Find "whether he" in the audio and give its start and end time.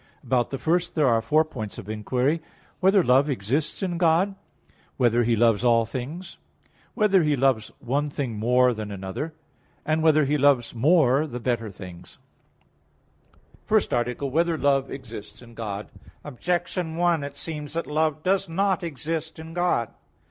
4.97-5.35, 6.95-7.35, 9.97-10.39